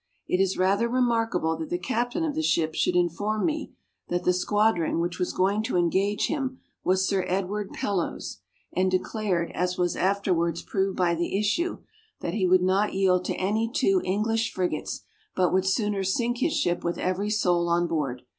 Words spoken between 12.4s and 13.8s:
would not yield to any